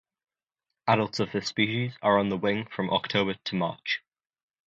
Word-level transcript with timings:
Adults 0.87 1.19
of 1.19 1.31
this 1.31 1.49
species 1.49 1.93
are 2.01 2.17
on 2.17 2.29
the 2.29 2.37
wing 2.37 2.65
from 2.65 2.89
October 2.91 3.35
to 3.35 3.55
March. 3.55 4.01